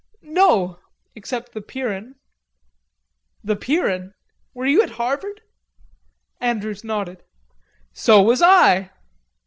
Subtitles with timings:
[0.23, 0.79] "No,
[1.13, 2.15] except the Pierian."
[3.43, 4.15] "The Pierian?
[4.51, 5.43] Were you at Harvard?"
[6.39, 7.21] Andrews nodded.
[7.93, 8.89] "So was I."